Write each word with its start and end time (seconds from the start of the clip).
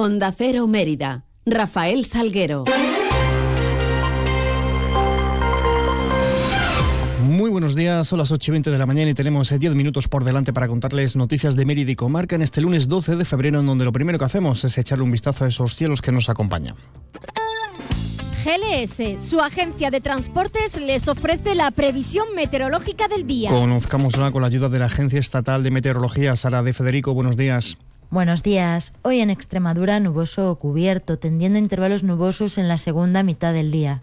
Onda 0.00 0.32
Cero 0.32 0.66
Mérida. 0.66 1.24
Rafael 1.44 2.06
Salguero. 2.06 2.64
Muy 7.22 7.50
buenos 7.50 7.74
días, 7.74 8.08
son 8.08 8.18
las 8.18 8.32
8 8.32 8.50
y 8.50 8.52
20 8.52 8.70
de 8.70 8.78
la 8.78 8.86
mañana 8.86 9.10
y 9.10 9.14
tenemos 9.14 9.50
10 9.50 9.62
eh, 9.62 9.74
minutos 9.74 10.08
por 10.08 10.24
delante 10.24 10.54
para 10.54 10.68
contarles 10.68 11.16
noticias 11.16 11.54
de 11.54 11.66
Mérida 11.66 11.90
y 11.90 11.96
Comarca 11.96 12.34
en 12.34 12.40
este 12.40 12.62
lunes 12.62 12.88
12 12.88 13.16
de 13.16 13.26
febrero, 13.26 13.60
en 13.60 13.66
donde 13.66 13.84
lo 13.84 13.92
primero 13.92 14.18
que 14.18 14.24
hacemos 14.24 14.64
es 14.64 14.78
echarle 14.78 15.04
un 15.04 15.10
vistazo 15.10 15.44
a 15.44 15.48
esos 15.48 15.76
cielos 15.76 16.00
que 16.00 16.12
nos 16.12 16.30
acompañan. 16.30 16.76
GLS, 18.42 19.22
su 19.22 19.40
agencia 19.40 19.90
de 19.90 20.00
transportes, 20.00 20.80
les 20.80 21.08
ofrece 21.08 21.54
la 21.54 21.70
previsión 21.72 22.34
meteorológica 22.34 23.06
del 23.06 23.26
día. 23.26 23.50
Conozcámosla 23.50 24.32
con 24.32 24.40
la 24.40 24.46
ayuda 24.46 24.70
de 24.70 24.78
la 24.78 24.86
Agencia 24.86 25.20
Estatal 25.20 25.62
de 25.62 25.70
Meteorología, 25.70 26.36
Sara 26.36 26.62
de 26.62 26.72
Federico. 26.72 27.12
Buenos 27.12 27.36
días. 27.36 27.76
Buenos 28.10 28.42
días. 28.42 28.92
Hoy 29.02 29.20
en 29.20 29.30
Extremadura 29.30 30.00
nuboso 30.00 30.50
o 30.50 30.56
cubierto, 30.56 31.16
tendiendo 31.16 31.60
intervalos 31.60 32.02
nubosos 32.02 32.58
en 32.58 32.66
la 32.66 32.76
segunda 32.76 33.22
mitad 33.22 33.52
del 33.52 33.70
día. 33.70 34.02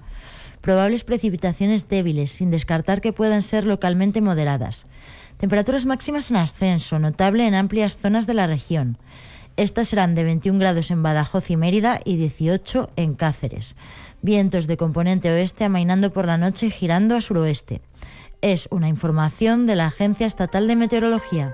Probables 0.62 1.04
precipitaciones 1.04 1.90
débiles, 1.90 2.32
sin 2.32 2.50
descartar 2.50 3.02
que 3.02 3.12
puedan 3.12 3.42
ser 3.42 3.66
localmente 3.66 4.22
moderadas. 4.22 4.86
Temperaturas 5.36 5.86
máximas 5.86 6.32
en 6.32 6.38
ascenso, 6.38 7.00
notable 7.00 7.46
en 7.48 7.54
amplias 7.54 7.98
zonas 7.98 8.28
de 8.28 8.34
la 8.34 8.48
región. 8.48 8.98
Estas 9.58 9.90
serán 9.90 10.16
de 10.16 10.24
21 10.24 10.58
grados 10.58 10.90
en 10.90 11.04
Badajoz 11.04 11.50
y 11.50 11.58
Mérida 11.58 12.00
y 12.06 12.16
18 12.16 12.92
en 12.96 13.14
Cáceres. 13.14 13.76
Vientos 14.22 14.68
de 14.68 14.78
componente 14.78 15.30
oeste 15.30 15.66
amainando 15.66 16.14
por 16.14 16.28
la 16.28 16.38
noche 16.38 16.70
girando 16.70 17.18
a 17.18 17.20
suroeste. 17.20 17.82
Es 18.40 18.70
una 18.72 18.88
información 18.88 19.68
de 19.68 19.76
la 19.76 19.88
Agencia 19.88 20.28
Estatal 20.28 20.66
de 20.66 20.78
Meteorología. 20.78 21.54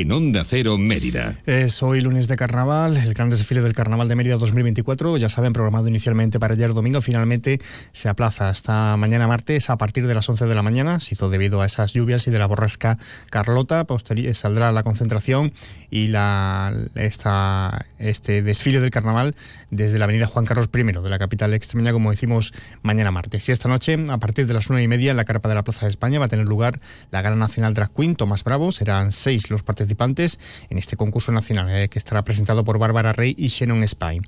en 0.00 0.12
Onda 0.12 0.44
Cero 0.44 0.76
Mérida. 0.76 1.38
Es 1.46 1.82
hoy 1.82 2.02
lunes 2.02 2.28
de 2.28 2.36
carnaval, 2.36 2.98
el 2.98 3.14
gran 3.14 3.30
desfile 3.30 3.62
del 3.62 3.72
Carnaval 3.72 4.08
de 4.08 4.14
Mérida 4.14 4.36
2024, 4.36 5.16
ya 5.16 5.30
saben, 5.30 5.54
programado 5.54 5.88
inicialmente 5.88 6.38
para 6.38 6.52
ayer 6.52 6.74
domingo, 6.74 7.00
finalmente 7.00 7.60
se 7.92 8.10
aplaza 8.10 8.50
hasta 8.50 8.96
mañana 8.98 9.26
martes 9.26 9.70
a 9.70 9.78
partir 9.78 10.06
de 10.06 10.14
las 10.14 10.28
11 10.28 10.46
de 10.46 10.54
la 10.54 10.62
mañana, 10.62 11.00
se 11.00 11.14
hizo 11.14 11.30
debido 11.30 11.62
a 11.62 11.66
esas 11.66 11.94
lluvias 11.94 12.26
y 12.26 12.30
de 12.30 12.38
la 12.38 12.46
borrasca 12.46 12.98
Carlota, 13.30 13.84
posterior 13.84 14.34
saldrá 14.34 14.70
la 14.70 14.82
concentración 14.82 15.52
y 15.90 16.08
la, 16.08 16.74
esta, 16.94 17.86
este 17.98 18.42
desfile 18.42 18.80
del 18.80 18.90
carnaval 18.90 19.34
desde 19.70 19.98
la 19.98 20.04
avenida 20.04 20.26
Juan 20.26 20.44
Carlos 20.44 20.68
I 20.74 20.82
de 20.82 21.10
la 21.10 21.18
capital 21.18 21.54
extremeña, 21.54 21.92
como 21.92 22.10
decimos, 22.10 22.52
mañana 22.82 23.10
martes. 23.10 23.48
Y 23.48 23.52
esta 23.52 23.68
noche, 23.68 23.96
a 24.10 24.18
partir 24.18 24.46
de 24.46 24.54
las 24.54 24.68
una 24.68 24.82
y 24.82 24.88
media, 24.88 25.12
en 25.12 25.16
la 25.16 25.24
carpa 25.24 25.48
de 25.48 25.54
la 25.54 25.64
Plaza 25.64 25.86
de 25.86 25.90
España 25.90 26.18
va 26.18 26.26
a 26.26 26.28
tener 26.28 26.46
lugar 26.46 26.80
la 27.10 27.22
Gala 27.22 27.36
Nacional 27.36 27.72
Drag 27.72 27.92
Queen 27.92 28.16
Tomás 28.16 28.44
Bravo. 28.44 28.72
Serán 28.72 29.12
seis 29.12 29.48
los 29.48 29.62
participantes 29.62 29.85
en 29.88 30.78
este 30.78 30.96
concurso 30.96 31.32
nacional 31.32 31.68
eh, 31.70 31.88
que 31.88 31.98
estará 31.98 32.24
presentado 32.24 32.64
por 32.64 32.78
Bárbara 32.78 33.12
Rey 33.12 33.34
y 33.36 33.48
Shannon 33.48 33.86
Spine. 33.86 34.22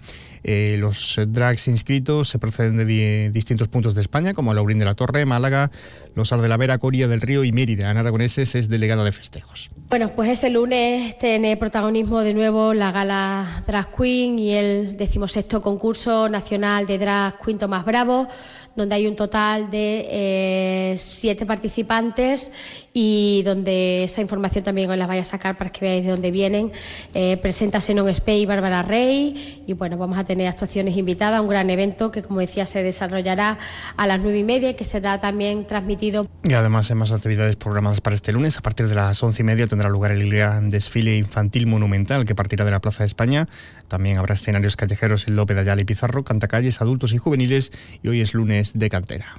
Eh, 0.45 0.77
los 0.79 1.19
drags 1.29 1.69
inscritos 1.69 2.29
se 2.29 2.39
proceden 2.39 2.77
de 2.77 3.31
distintos 3.31 3.69
puntos 3.69 3.95
de 3.95 4.01
España, 4.01 4.35
como 4.35 4.55
Laurín 4.55 4.79
de 4.79 4.85
la 4.85 4.95
Torre, 4.95 5.25
Málaga, 5.27 5.71
Los 6.15 6.33
Ar 6.33 6.41
de 6.41 6.49
la 6.49 6.57
Vera, 6.57 6.79
Coria 6.79 7.09
del 7.09 7.21
Río 7.21 7.45
y 7.45 7.53
Mérida. 7.53 7.91
Ana 7.91 8.01
Aragoneses 8.01 8.55
es 8.55 8.69
delegada 8.69 9.05
de 9.05 9.13
festejos. 9.13 9.71
Bueno, 9.89 10.11
pues 10.15 10.31
ese 10.31 10.51
lunes 10.51 11.19
tiene 11.19 11.57
protagonismo 11.57 12.21
de 12.21 12.35
nuevo 12.35 12.75
la 12.75 12.93
gala 12.93 13.65
Drag 13.67 13.95
Queen 13.95 14.39
y 14.39 14.55
el 14.55 14.97
decimosexto 14.97 15.61
concurso 15.63 16.29
nacional 16.29 16.87
de 16.87 16.99
Drag 16.99 17.39
Queen 17.43 17.59
Tomás 17.59 17.85
Bravo, 17.85 18.29
donde 18.79 18.95
hay 18.95 19.07
un 19.07 19.17
total 19.17 19.71
de 19.71 20.07
eh, 20.11 20.95
siete 20.97 21.45
participantes 21.45 22.53
y 22.93 23.43
donde 23.45 24.05
esa 24.05 24.23
información 24.23 24.65
también 24.65 24.91
os 24.91 24.97
la 24.97 25.07
vaya 25.07 25.21
a 25.21 25.25
sacar 25.25 25.57
para 25.57 25.71
que 25.71 25.85
veáis 25.85 26.05
de 26.05 26.11
dónde 26.11 26.31
vienen. 26.31 26.73
Eh, 27.15 27.37
presenta 27.37 27.81
Senon 27.81 28.13
Spey 28.13 28.43
y 28.43 28.47
Bárbara 28.47 28.83
Rey 28.83 29.63
y 29.67 29.73
bueno, 29.75 29.99
vamos 29.99 30.19
a 30.19 30.25
tener 30.25 30.49
actuaciones 30.49 30.97
invitadas, 30.97 31.41
un 31.41 31.49
gran 31.49 31.71
evento 31.71 32.11
que 32.11 32.23
como 32.23 32.41
decía 32.41 32.67
se 32.67 32.83
desarrollará 32.83 33.59
a 33.97 34.07
las 34.07 34.19
nueve 34.21 34.39
y 34.39 34.45
media 34.45 34.71
y 34.71 34.75
que 34.75 34.85
será 34.85 35.21
también 35.21 35.67
transmitido. 35.67 36.27
Y 36.45 36.55
además 36.55 36.91
hay 36.91 36.97
más 36.97 37.13
actividades 37.13 37.57
programadas 37.57 38.01
para 38.01 38.17
este 38.17 38.33
lunes. 38.33 38.57
A 38.59 38.63
partir 38.63 38.89
de 38.89 38.95
las 38.95 39.23
once 39.23 39.43
y 39.43 39.45
media 39.45 39.67
tendrá 39.67 39.89
lugar 39.89 40.13
el 40.13 40.29
gran 40.31 40.71
desfile 40.71 41.17
infantil 41.17 41.67
monumental 41.67 42.25
que 42.25 42.35
partirá 42.35 42.65
de 42.65 42.71
la 42.71 42.81
Plaza 42.81 43.03
de 43.03 43.09
España. 43.09 43.49
También 43.89 44.19
habrá 44.19 44.35
escenarios 44.35 44.77
callejeros 44.77 45.29
en 45.29 45.37
López 45.37 45.57
de 45.57 45.63
Ayala 45.63 45.83
y 45.83 45.85
Pizarro, 45.85 46.25
cantacalles, 46.25 46.81
adultos 46.81 47.13
y 47.13 47.19
juveniles 47.19 47.73
y 48.03 48.09
hoy 48.09 48.21
es 48.21 48.35
lunes 48.35 48.68
de 48.75 48.91
cantera. 48.91 49.39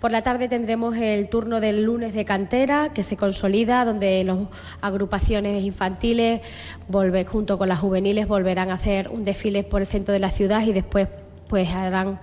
Por 0.00 0.10
la 0.10 0.22
tarde 0.22 0.48
tendremos 0.48 0.96
el 0.96 1.28
turno 1.28 1.60
del 1.60 1.82
lunes 1.82 2.14
de 2.14 2.24
cantera 2.24 2.90
que 2.92 3.02
se 3.02 3.16
consolida, 3.16 3.84
donde 3.84 4.24
las 4.24 4.38
agrupaciones 4.80 5.62
infantiles, 5.62 6.40
volver, 6.88 7.26
junto 7.26 7.58
con 7.58 7.68
las 7.68 7.80
juveniles, 7.80 8.26
volverán 8.26 8.70
a 8.70 8.74
hacer 8.74 9.08
un 9.10 9.24
desfile 9.24 9.62
por 9.62 9.82
el 9.82 9.86
centro 9.86 10.12
de 10.12 10.20
la 10.20 10.30
ciudad 10.30 10.62
y 10.66 10.72
después 10.72 11.08
pues 11.48 11.68
harán 11.68 12.20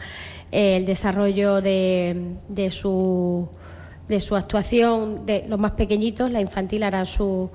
el 0.52 0.86
desarrollo 0.86 1.62
de, 1.62 2.36
de 2.48 2.72
su 2.72 3.50
de 4.08 4.22
su 4.22 4.38
actuación 4.38 5.26
de 5.26 5.44
los 5.50 5.60
más 5.60 5.72
pequeñitos, 5.72 6.32
la 6.32 6.40
infantil 6.40 6.84
hará 6.84 7.04
su, 7.04 7.52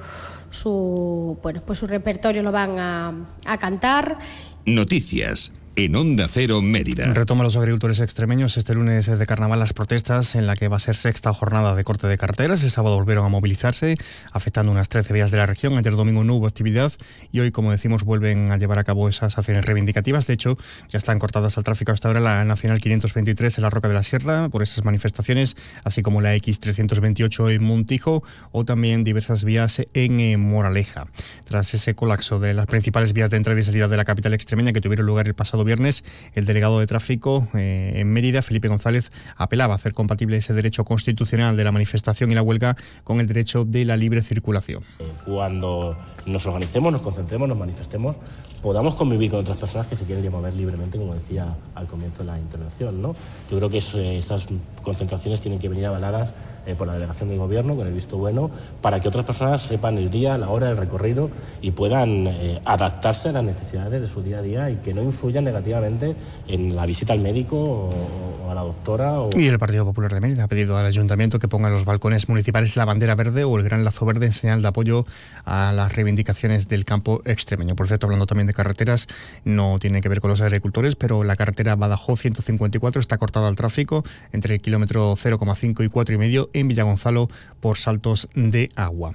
su 0.51 1.39
bueno 1.43 1.63
pues 1.65 1.79
su 1.79 1.87
repertorio 1.87 2.43
lo 2.43 2.53
van 2.53 2.79
a, 2.79 3.25
a 3.47 3.59
cantar. 3.59 4.19
Noticias 4.67 5.53
en 5.75 5.97
Onda 5.97 6.29
Cero 6.29 6.61
Mérida. 6.61 7.07
Retoma 7.15 7.45
los 7.45 7.57
agricultores 7.57 8.01
extremeños 8.01 8.57
este 8.57 8.75
lunes 8.75 9.07
de 9.07 9.27
carnaval 9.27 9.59
las 9.59 9.73
protestas 9.73 10.35
en 10.35 10.47
la 10.47 10.55
que 10.55 10.69
va 10.69 10.77
a 10.77 10.81
ser 10.81 10.97
sexta 10.97 11.33
jornada 11.33 11.75
de 11.75 11.83
corte 11.83 12.09
de 12.09 12.19
carteras. 12.19 12.63
El 12.63 12.71
sábado 12.71 12.97
volvieron 12.97 13.25
a 13.25 13.29
movilizarse, 13.29 13.97
afectando 14.33 14.71
unas 14.71 14.89
13 14.91 15.15
vías 15.15 15.31
de 15.31 15.39
la 15.39 15.47
región. 15.47 15.79
Ayer 15.79 15.95
domingo 15.95 16.25
no 16.25 16.35
hubo 16.35 16.47
actividad 16.47 16.93
y 17.31 17.41
hoy, 17.41 17.53
como 17.53 17.71
decimos, 17.71 18.05
vuelven 18.05 18.53
a 18.53 18.59
llevar 18.59 18.79
a 18.79 18.85
cabo 18.85 19.09
esas 19.09 19.39
acciones 19.39 19.65
reivindicativas. 19.65 20.27
De 20.27 20.35
hecho, 20.35 20.59
ya 20.89 20.99
están 20.99 21.19
cortadas 21.19 21.57
al 21.57 21.65
tráfico 21.65 21.93
hasta 21.93 22.09
ahora 22.09 22.21
la 22.21 22.45
Nacional 22.45 22.81
523 22.81 23.59
en 23.59 23.63
la 23.63 23.71
Roca 23.71 23.89
de 23.89 23.95
la 23.95 24.03
Sierra 24.03 24.51
por 24.51 24.63
esas 24.63 24.85
manifestaciones, 24.85 25.57
así 25.85 26.03
como 26.03 26.21
la 26.21 26.37
X328 26.37 27.55
en 27.55 27.65
Montijo 27.65 28.23
o 28.51 28.65
también 28.65 29.05
diversas 29.05 29.45
vías 29.45 29.81
en 29.95 30.21
eh, 30.21 30.37
Moraleja. 30.37 31.07
Tras 31.45 31.73
ese 31.73 31.95
colapso 31.95 32.39
de 32.41 32.53
las 32.53 32.67
principales 32.67 33.15
vías 33.15 33.31
de 33.31 33.39
entrada 33.39 33.59
y 33.59 33.63
salida 33.63 33.89
de 33.89 33.97
la 33.97 34.05
capital 34.05 34.35
extremeña 34.35 34.73
que 34.73 34.81
tuvieron 34.81 35.07
lugar 35.07 35.27
el 35.29 35.35
pasado 35.35 35.62
viernes, 35.65 36.05
el 36.35 36.45
delegado 36.45 36.81
de 36.81 36.87
tráfico 36.87 37.49
eh, 37.55 37.95
en 37.97 38.13
Mérida, 38.13 38.43
Felipe 38.43 38.69
González, 38.69 39.11
apelaba 39.37 39.75
a 39.75 39.77
hacer 39.77 39.93
compatible 39.93 40.37
ese 40.37 40.55
derecho 40.55 40.85
constitucional 40.85 41.57
de 41.57 41.65
la 41.65 41.73
manifestación 41.73 42.33
y 42.33 42.35
la 42.35 42.43
huelga 42.43 42.77
con 43.05 43.21
el 43.21 43.27
derecho 43.27 43.65
de 43.65 43.85
la 43.85 43.97
libre 43.97 44.21
circulación. 44.23 44.83
Cuando 45.25 45.97
nos 46.27 46.47
organicemos, 46.47 46.93
nos 46.93 47.03
concentremos, 47.03 47.49
nos 47.49 47.59
manifestemos, 47.59 48.17
podamos 48.63 48.95
convivir 48.95 49.31
con 49.31 49.41
otras 49.41 49.59
personas 49.59 49.87
que 49.89 49.97
se 49.97 50.05
quieren 50.05 50.31
mover 50.31 50.55
libremente, 50.55 50.99
como 50.99 51.15
decía 51.15 51.55
al 51.75 51.87
comienzo 51.87 52.21
de 52.21 52.27
la 52.27 52.39
intervención. 52.39 53.03
¿no? 53.03 53.15
Yo 53.51 53.59
creo 53.59 53.71
que 53.71 53.79
esas 53.79 54.47
concentraciones 54.83 55.41
tienen 55.41 55.59
que 55.59 55.69
venir 55.69 55.87
avaladas 55.87 56.33
eh, 56.67 56.75
por 56.77 56.87
la 56.87 56.95
delegación 56.95 57.29
del 57.29 57.39
gobierno, 57.39 57.75
con 57.75 57.87
el 57.87 57.93
visto 57.93 58.19
bueno, 58.19 58.51
para 58.81 59.01
que 59.01 59.09
otras 59.09 59.25
personas 59.25 59.63
sepan 59.63 59.99
el 59.99 60.11
día, 60.11 60.39
la 60.39 60.49
hora, 60.49 60.71
el 60.71 60.77
recorrido 60.77 61.31
y 61.61 61.73
puedan 61.73 62.27
eh, 62.27 62.61
adaptarse 62.65 63.31
a 63.31 63.33
las 63.33 63.45
necesidades 63.45 64.01
de 64.01 64.07
su 64.07 64.23
día 64.23 64.39
a 64.39 64.43
día 64.43 64.71
y 64.71 64.77
que 64.77 64.95
no 64.95 65.03
influyan 65.03 65.45
negativamente 65.45 66.15
en 66.47 66.77
la 66.77 66.87
visita 66.87 67.13
al 67.13 67.21
médico 67.21 67.57
o, 67.57 68.51
a 68.51 68.55
la 68.55 68.63
doctora. 68.63 69.15
Y 69.37 69.47
el 69.49 69.59
Partido 69.59 69.85
Popular 69.85 70.15
de 70.15 70.21
Mérida 70.21 70.45
ha 70.45 70.49
pedido 70.49 70.77
al 70.77 70.87
ayuntamiento 70.87 71.39
que 71.39 71.49
ponga 71.49 71.69
en 71.69 71.75
los 71.75 71.85
balcones 71.85 72.29
municipales 72.29 72.77
la 72.77 72.85
bandera 72.85 73.15
verde 73.15 73.45
o 73.45 73.59
el 73.59 73.65
gran 73.65 73.85
lazo 73.85 74.07
verde 74.07 74.27
en 74.27 74.33
señal 74.33 74.63
de 74.63 74.69
apoyo 74.69 75.05
a 75.45 75.73
las 75.73 75.95
reivindicaciones 75.97 76.69
del 76.69 76.85
campo 76.85 77.23
extremeño. 77.25 77.75
Por 77.75 77.89
cierto, 77.89 78.07
hablando 78.07 78.27
también 78.27 78.47
de 78.47 78.55
carreteras, 78.55 79.09
no 79.45 79.79
tiene 79.79 80.01
que 80.01 80.09
ver 80.09 80.21
con 80.21 80.31
los 80.31 80.41
agricultores, 80.41 80.97
pero 80.97 81.25
la 81.25 81.37
carretera 81.37 81.75
Badajoz 81.75 82.21
154 82.21 83.01
está 83.01 83.19
cortada 83.19 83.49
al 83.49 83.57
tráfico 83.57 84.05
entre 84.33 84.55
el 84.55 84.61
kilómetro 84.61 85.15
0,5 85.15 85.85
y 85.85 85.89
4,5 85.89 86.52
en 86.53 86.69
Villagonzalo 86.69 87.29
por 87.61 87.79
saltos 87.79 88.29
de 88.35 88.69
agua. 88.75 89.15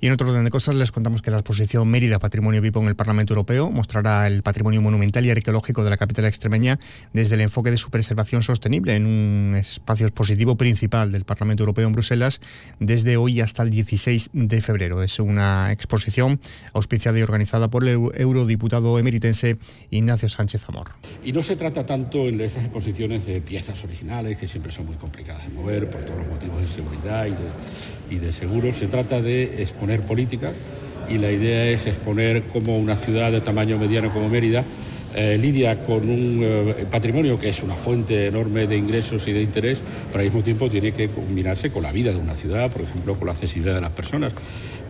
Y 0.00 0.08
en 0.08 0.12
otro 0.12 0.28
orden 0.28 0.44
de 0.44 0.50
cosas 0.50 0.74
les 0.74 0.90
contamos 0.90 1.22
que 1.22 1.30
la 1.30 1.38
exposición 1.38 1.88
Mérida 1.88 2.18
Patrimonio 2.18 2.60
Vivo 2.60 2.80
en 2.80 2.88
el 2.88 2.96
Parlamento 2.96 3.32
Europeo 3.32 3.70
mostrará 3.70 4.26
el 4.26 4.42
patrimonio 4.42 4.82
monumental 4.82 5.24
y 5.24 5.30
arqueológico 5.30 5.84
de 5.84 5.90
la 5.90 5.96
capital 5.96 6.24
extremeña 6.24 6.80
desde 7.12 7.36
el 7.36 7.42
enfoque 7.42 7.70
de 7.70 7.76
su 7.76 7.90
preservación 7.90 8.42
sostenible 8.42 8.96
en 8.96 9.06
un 9.06 9.54
espacio 9.56 10.06
expositivo 10.06 10.56
principal 10.56 11.12
del 11.12 11.24
Parlamento 11.24 11.62
Europeo 11.62 11.86
en 11.86 11.92
Bruselas 11.92 12.40
desde 12.80 13.16
hoy 13.16 13.40
hasta 13.40 13.62
el 13.62 13.70
16 13.70 14.30
de 14.32 14.60
febrero. 14.60 15.02
Es 15.02 15.18
una 15.20 15.70
exposición 15.72 16.40
auspiciada 16.72 17.18
y 17.18 17.22
organizada 17.22 17.68
por 17.68 17.84
el 17.84 18.10
eurodiputado 18.14 18.98
emeritense 18.98 19.56
Ignacio 19.90 20.28
Sánchez 20.28 20.68
Amor. 20.68 20.90
Y 21.24 21.32
no 21.32 21.42
se 21.42 21.56
trata 21.56 21.86
tanto 21.86 22.26
en 22.26 22.40
esas 22.40 22.64
exposiciones 22.64 23.26
de 23.26 23.40
piezas 23.40 23.82
originales, 23.84 24.36
que 24.36 24.48
siempre 24.48 24.72
son 24.72 24.86
muy 24.86 24.96
complicadas 24.96 25.46
de 25.46 25.54
mover 25.54 25.88
por 25.88 26.04
todos 26.04 26.18
los 26.18 26.28
motivos 26.28 26.60
de 26.60 26.68
seguridad 26.74 27.26
y 27.26 27.30
de, 27.30 28.16
y 28.16 28.18
de 28.18 28.32
seguro. 28.32 28.72
Se 28.72 28.86
trata 28.86 29.20
de 29.20 29.62
exponer 29.62 30.00
políticas 30.02 30.52
y 31.08 31.18
la 31.18 31.30
idea 31.30 31.66
es 31.66 31.86
exponer 31.86 32.44
cómo 32.44 32.78
una 32.78 32.96
ciudad 32.96 33.30
de 33.30 33.40
tamaño 33.40 33.78
mediano 33.78 34.12
como 34.12 34.28
Mérida 34.28 34.64
eh, 35.16 35.38
lidia 35.38 35.80
con 35.82 36.08
un 36.08 36.40
eh, 36.42 36.86
patrimonio 36.90 37.38
que 37.38 37.48
es 37.48 37.62
una 37.62 37.76
fuente 37.76 38.26
enorme 38.26 38.66
de 38.66 38.76
ingresos 38.76 39.28
y 39.28 39.32
de 39.32 39.42
interés, 39.42 39.82
pero 40.08 40.20
al 40.20 40.24
mismo 40.24 40.42
tiempo 40.42 40.68
tiene 40.68 40.92
que 40.92 41.08
combinarse 41.08 41.70
con 41.70 41.84
la 41.84 41.92
vida 41.92 42.10
de 42.10 42.18
una 42.18 42.34
ciudad, 42.34 42.70
por 42.70 42.82
ejemplo, 42.82 43.14
con 43.14 43.26
la 43.26 43.32
accesibilidad 43.32 43.76
de 43.76 43.80
las 43.80 43.92
personas. 43.92 44.32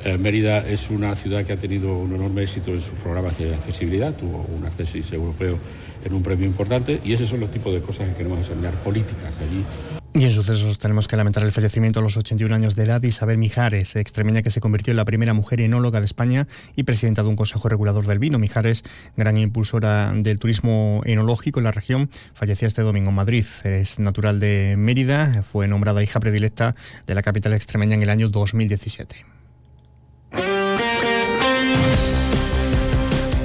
Eh, 0.03 0.17
Mérida 0.17 0.67
es 0.67 0.89
una 0.89 1.15
ciudad 1.15 1.45
que 1.45 1.53
ha 1.53 1.57
tenido 1.57 1.99
un 1.99 2.15
enorme 2.15 2.43
éxito 2.43 2.71
en 2.71 2.81
sus 2.81 2.99
programas 2.99 3.37
de 3.37 3.55
accesibilidad, 3.55 4.15
tuvo 4.15 4.47
un 4.57 4.65
acceso 4.65 5.15
europeo 5.15 5.59
en 6.05 6.15
un 6.15 6.23
premio 6.23 6.47
importante 6.47 7.01
y 7.05 7.13
esos 7.13 7.29
son 7.29 7.41
los 7.41 7.51
tipos 7.51 7.75
de 7.75 7.81
cosas 7.81 8.09
que 8.09 8.15
queremos 8.15 8.39
enseñar, 8.39 8.75
políticas 8.83 9.41
allí. 9.41 10.04
Y 10.16 10.26
en 10.26 10.31
sucesos 10.31 10.78
tenemos 10.78 11.08
que 11.08 11.16
lamentar 11.16 11.43
el 11.43 11.50
fallecimiento 11.50 11.99
a 11.99 12.02
los 12.02 12.16
81 12.16 12.55
años 12.55 12.76
de 12.76 12.84
edad 12.84 13.00
de 13.00 13.08
Isabel 13.08 13.37
Mijares, 13.37 13.96
extremeña 13.96 14.43
que 14.43 14.50
se 14.50 14.61
convirtió 14.61 14.93
en 14.93 14.96
la 14.96 15.05
primera 15.05 15.34
mujer 15.34 15.61
enóloga 15.61 15.99
de 15.99 16.06
España 16.06 16.46
y 16.76 16.84
presidenta 16.84 17.25
de 17.25 17.31
un 17.31 17.34
consejo 17.34 17.69
regulador 17.69 18.06
del 18.06 18.20
vino. 18.20 18.38
Mijares, 18.38 18.84
gran 19.16 19.37
impulsora 19.37 20.12
del 20.14 20.38
turismo 20.38 21.02
enológico 21.05 21.58
en 21.58 21.64
la 21.64 21.72
región, 21.72 22.11
fallecía 22.32 22.69
este 22.69 22.82
domingo 22.82 23.11
en 23.11 23.16
Madrid. 23.16 23.44
Es 23.64 23.99
natural 23.99 24.38
de 24.38 24.76
Mérida, 24.78 25.43
fue 25.43 25.66
nombrada 25.66 26.00
hija 26.00 26.20
predilecta 26.20 26.76
de 27.08 27.14
la 27.16 27.22
capital 27.22 27.52
extremeña 27.52 27.96
en 27.96 28.05
el 28.05 28.11
año 28.11 28.28
2017. 28.28 29.16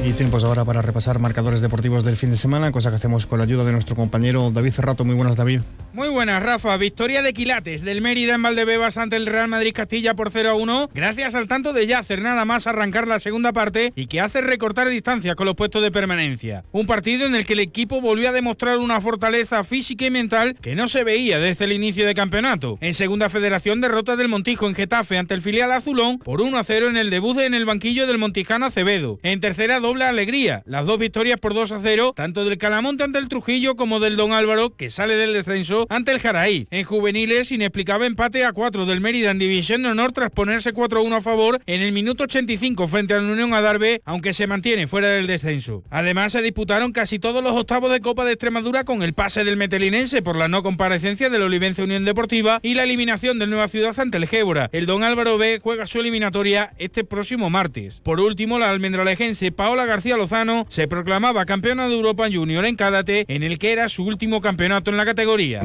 Y 0.10 0.13
tiempos 0.13 0.44
ahora 0.44 0.66
para 0.66 0.81
repasar 0.81 1.19
marcadores 1.19 1.62
deportivos 1.62 2.04
del 2.04 2.16
fin 2.16 2.31
de 2.31 2.38
semana, 2.38 2.71
cosa 2.71 2.89
que 2.89 2.95
hacemos 2.95 3.27
con 3.27 3.38
la 3.38 3.44
ayuda 3.44 3.63
de 3.63 3.71
nuestro 3.71 3.95
compañero 3.95 4.50
David 4.50 4.71
Cerrato. 4.71 5.06
Muy 5.06 5.13
buenas, 5.13 5.36
David. 5.36 5.62
Muy 5.92 6.08
buenas, 6.08 6.44
Rafa. 6.44 6.78
Victoria 6.78 7.24
de 7.24 7.34
Quilates 7.34 7.82
del 7.82 8.02
Mérida 8.02 8.36
en 8.36 8.44
Valdebebas 8.44 8.98
ante 8.98 9.16
el 9.16 9.26
Real 9.26 9.48
Madrid 9.48 9.74
Castilla 9.74 10.14
por 10.14 10.30
0 10.30 10.52
a 10.52 10.54
1, 10.54 10.92
gracias 10.94 11.34
al 11.34 11.48
tanto 11.48 11.74
de 11.74 11.88
Yacer, 11.88 12.22
nada 12.22 12.46
más 12.46 12.68
arrancar 12.68 13.08
la 13.08 13.18
segunda 13.18 13.54
parte 13.54 13.92
y 13.96 14.06
que 14.06 14.22
hace 14.22 14.42
recortar 14.42 14.88
distancias 14.88 15.36
con 15.36 15.48
los 15.48 15.56
puestos 15.56 15.82
de 15.82 15.92
permanencia. 15.92 16.64
Un 16.72 16.86
partido 16.86 17.26
en 17.26 17.34
el 17.34 17.44
que 17.44 17.54
el 17.54 17.60
equipo 17.60 18.02
volvió 18.02 18.30
a 18.30 18.34
demostrar 18.34 18.78
una 18.78 19.02
fortaleza 19.02 19.64
física 19.64 20.06
y 20.06 20.12
mental 20.12 20.56
que 20.62 20.76
no 20.76 20.88
se 20.88 21.04
veía 21.04 21.40
desde 21.40 21.66
el 21.66 21.72
inicio 21.72 22.06
de 22.06 22.14
campeonato. 22.14 22.78
En 22.82 22.94
segunda 22.94 23.28
federación, 23.30 23.82
derrota 23.82 24.16
del 24.16 24.30
Montijo 24.30 24.68
en 24.68 24.76
Getafe 24.76 25.18
ante 25.18 25.34
el 25.34 25.42
filial 25.42 25.72
azulón 25.72 26.20
por 26.20 26.42
1 26.42 26.56
a 26.56 26.64
0 26.64 26.90
en 26.90 26.98
el 26.98 27.10
debut 27.10 27.40
en 27.40 27.56
el 27.56 27.66
banquillo 27.66 28.06
del 28.06 28.20
Montijano 28.20 28.68
Acevedo. 28.68 29.18
En 29.24 29.40
tercera, 29.40 29.80
doble 29.80 30.06
alegría. 30.06 30.62
Las 30.68 30.86
dos 30.86 31.00
victorias 31.00 31.40
por 31.40 31.56
2 31.56 31.72
a 31.72 31.80
0, 31.82 32.14
tanto 32.16 32.46
del 32.46 32.60
Calamonte 32.60 33.04
ante 33.04 33.18
el 33.18 33.28
Trujillo 33.28 33.76
como 33.76 34.00
del 34.00 34.18
Don 34.18 34.34
Álvaro, 34.34 34.76
que 34.76 34.92
sale 34.92 35.16
del 35.16 35.34
descenso 35.34 35.79
ante 35.90 36.12
el 36.12 36.20
Jaraí. 36.20 36.68
En 36.72 36.84
juveniles, 36.84 37.52
inexplicable 37.52 38.08
empate 38.08 38.46
a 38.46 38.54
4 38.54 38.86
del 38.86 39.02
Mérida 39.02 39.31
en 39.31 39.40
División 39.40 39.84
de 39.84 39.90
Honor 39.90 40.12
tras 40.12 40.31
ponerse 40.31 40.74
4-1 40.74 41.18
a 41.18 41.22
favor 41.22 41.62
en 41.66 41.81
el 41.81 41.92
minuto 41.92 42.24
85 42.24 42.88
frente 42.88 43.14
a 43.14 43.20
la 43.20 43.31
Unión 43.31 43.54
Adarve, 43.54 44.02
aunque 44.06 44.34
se 44.34 44.48
mantiene 44.48 44.88
fuera 44.88 45.10
del 45.10 45.28
descenso. 45.28 45.84
Además, 45.90 46.31
se 46.31 46.42
disputaron 46.42 46.92
casi 46.92 47.20
todos 47.20 47.44
los 47.44 47.54
octavos 47.54 47.92
de 47.92 48.02
Copa 48.02 48.26
de 48.26 48.34
Extremadura 48.34 48.84
con 48.84 49.04
el 49.04 49.14
pase 49.14 49.44
del 49.44 49.58
Metelinense 49.58 50.22
por 50.22 50.36
la 50.36 50.48
no 50.48 50.64
comparecencia 50.64 51.30
del 51.30 51.44
Olivense 51.44 51.84
Unión 51.84 52.06
Deportiva 52.06 52.60
y 52.64 52.76
la 52.76 52.84
eliminación 52.84 53.40
del 53.40 53.50
Nueva 53.50 53.68
Ciudad 53.68 53.98
ante 54.00 54.18
el 54.18 54.28
Gébora. 54.28 54.70
El 54.72 54.86
Don 54.86 55.04
Álvaro 55.04 55.38
B 55.38 55.60
juega 55.62 55.86
su 55.86 56.00
eliminatoria 56.00 56.74
este 56.78 57.04
próximo 57.04 57.50
martes. 57.50 58.02
Por 58.02 58.20
último, 58.20 58.60
la 58.60 58.70
almendralejense 58.70 59.52
Paola 59.52 59.86
García 59.86 60.18
Lozano 60.18 60.66
se 60.70 60.88
proclamaba 60.88 61.46
campeona 61.46 61.88
de 61.88 61.96
Europa 61.96 62.28
Junior 62.31 62.66
en 62.66 62.76
Cádate, 62.76 63.26
en 63.28 63.44
el 63.44 63.58
que 63.58 63.72
era 63.72 63.90
su 63.90 64.04
último 64.04 64.42
campeonato 64.42 64.92
en 64.92 64.98
la 64.98 65.06
categoría. 65.06 65.64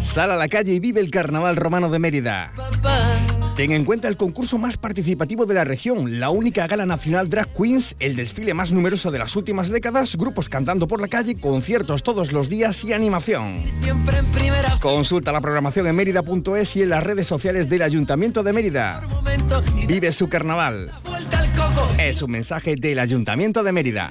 Sal 0.00 0.30
a 0.32 0.36
la 0.36 0.48
calle 0.48 0.72
y 0.72 0.80
vive 0.80 1.00
el 1.00 1.10
Carnaval 1.10 1.54
Romano 1.54 1.88
de 1.88 2.00
Mérida. 2.00 2.52
Ten 3.56 3.72
en 3.72 3.84
cuenta 3.84 4.08
el 4.08 4.16
concurso 4.16 4.58
más 4.58 4.76
participativo 4.76 5.46
de 5.46 5.54
la 5.54 5.64
región, 5.64 6.18
la 6.18 6.30
única 6.30 6.66
gala 6.66 6.86
nacional 6.86 7.28
Drag 7.28 7.46
Queens, 7.54 7.94
el 8.00 8.16
desfile 8.16 8.54
más 8.54 8.72
numeroso 8.72 9.10
de 9.10 9.18
las 9.18 9.36
últimas 9.36 9.68
décadas, 9.68 10.16
grupos 10.16 10.48
cantando 10.48 10.88
por 10.88 11.00
la 11.00 11.08
calle, 11.08 11.38
conciertos 11.38 12.02
todos 12.02 12.32
los 12.32 12.48
días 12.48 12.82
y 12.84 12.92
animación. 12.92 13.62
Consulta 14.80 15.30
la 15.30 15.40
programación 15.40 15.86
en 15.86 15.94
mérida.es 15.94 16.76
y 16.76 16.82
en 16.82 16.88
las 16.88 17.04
redes 17.04 17.26
sociales 17.26 17.68
del 17.68 17.82
Ayuntamiento 17.82 18.42
de 18.42 18.52
Mérida. 18.52 19.02
Vive 19.86 20.10
su 20.10 20.28
carnaval. 20.28 20.92
vuelta 21.04 21.38
al 21.38 21.52
coco. 21.52 21.88
Es 21.98 22.22
un 22.22 22.30
mensaje 22.30 22.76
del 22.76 22.98
Ayuntamiento 22.98 23.62
de 23.62 23.72
Mérida. 23.72 24.10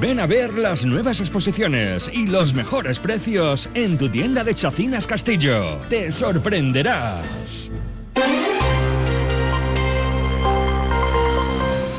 Ven 0.00 0.20
a 0.20 0.26
ver 0.26 0.54
las 0.54 0.84
nuevas 0.84 1.20
exposiciones 1.20 2.10
y 2.12 2.26
los 2.26 2.54
mejores 2.54 2.98
precios 2.98 3.70
en 3.74 3.96
tu 3.96 4.08
tienda 4.08 4.44
de 4.44 4.54
Chacinas 4.54 5.06
Castillo. 5.06 5.78
Te 5.88 6.12
sorprenderás. 6.12 7.70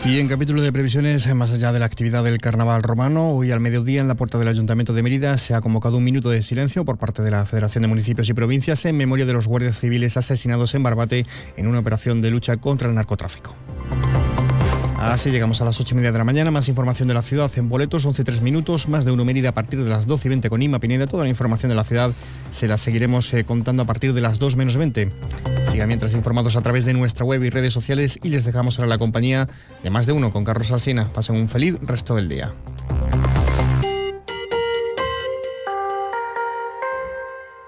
Y 0.06 0.20
en 0.20 0.28
capítulo 0.28 0.62
de 0.62 0.72
previsiones, 0.72 1.32
más 1.36 1.52
allá 1.52 1.72
de 1.72 1.80
la 1.80 1.86
actividad 1.86 2.24
del 2.24 2.40
carnaval 2.40 2.82
romano, 2.82 3.30
hoy 3.30 3.52
al 3.52 3.60
mediodía 3.60 4.02
en 4.02 4.08
la 4.08 4.16
puerta 4.16 4.40
del 4.40 4.48
Ayuntamiento 4.48 4.94
de 4.94 5.04
Mérida 5.04 5.38
se 5.38 5.54
ha 5.54 5.62
convocado 5.62 5.98
un 5.98 6.04
minuto 6.04 6.30
de 6.30 6.42
silencio 6.42 6.84
por 6.86 6.98
parte 6.98 7.22
de 7.22 7.32
la 7.32 7.46
Federación 7.46 7.82
de 7.84 7.90
Municipios 7.90 8.30
y 8.30 8.34
Provincias 8.34 8.86
en 8.86 8.98
memoria 8.98 9.26
de 9.26 9.34
los 9.34 9.48
guardias 9.48 9.78
civiles 9.80 10.18
asesinados 10.18 10.74
en 10.74 10.84
Barbate 10.84 11.26
en 11.58 11.68
una 11.68 11.80
operación 11.80 12.22
de 12.22 12.32
lucha 12.32 12.58
contra 12.58 12.90
el 12.90 12.96
narcotráfico. 12.96 13.54
Así 15.00 15.32
llegamos 15.32 15.62
a 15.62 15.66
las 15.66 15.80
8 15.80 15.94
y 15.94 15.96
media 15.96 16.12
de 16.12 16.18
la 16.18 16.26
mañana. 16.26 16.52
Más 16.52 16.68
información 16.68 17.08
de 17.08 17.14
la 17.14 17.22
ciudad 17.22 17.50
en 17.56 17.70
boletos, 17.70 18.06
11 18.06 18.22
3 18.22 18.42
minutos. 18.42 18.90
Más 18.90 19.06
de 19.06 19.12
uno 19.12 19.24
Mérida 19.24 19.50
a 19.50 19.52
partir 19.54 19.82
de 19.82 19.90
las 19.90 20.08
12 20.08 20.28
y 20.28 20.30
20 20.30 20.50
con 20.50 20.62
Ima 20.62 20.80
Pineda. 20.80 21.08
Toda 21.08 21.24
la 21.24 21.30
información 21.30 21.70
de 21.70 21.76
la 21.76 21.86
ciudad 21.86 22.12
se 22.52 22.68
la 22.68 22.78
seguiremos 22.78 23.34
eh, 23.34 23.46
contando 23.46 23.84
a 23.84 23.86
partir 23.86 24.14
de 24.14 24.20
las 24.20 24.40
2 24.40 24.58
menos 24.58 24.76
20. 24.76 25.10
Sigan 25.72 25.88
mientras 25.88 26.14
informados 26.14 26.58
a 26.58 26.62
través 26.62 26.84
de 26.84 26.94
nuestra 26.94 27.24
web 27.24 27.42
y 27.44 27.50
redes 27.50 27.72
sociales 27.72 28.20
y 28.22 28.30
les 28.30 28.44
dejamos 28.44 28.78
ahora 28.78 28.90
la 28.90 28.98
compañía 28.98 29.48
de 29.84 29.90
más 29.90 30.06
de 30.06 30.12
uno 30.12 30.32
con 30.32 30.44
Carlos 30.44 30.70
Alsina. 30.74 31.12
Pasen 31.14 31.38
un 31.38 31.48
feliz 31.48 31.78
resto 31.82 32.16
del 32.16 32.28
día. 32.28 32.52